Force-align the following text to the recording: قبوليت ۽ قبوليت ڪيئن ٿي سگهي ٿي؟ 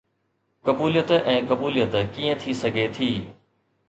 قبوليت 0.69 1.11
۽ 1.17 1.35
قبوليت 1.51 1.97
ڪيئن 2.15 2.41
ٿي 2.45 2.57
سگهي 2.63 2.87
ٿي؟ 2.97 3.11